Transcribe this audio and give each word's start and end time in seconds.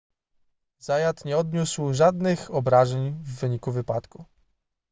zayat 0.79 1.25
nie 1.25 1.37
odniósł 1.37 1.93
żadnych 1.93 2.51
obrażeń 2.51 3.11
w 3.13 3.35
wyniku 3.39 3.71
wypadku 3.71 4.25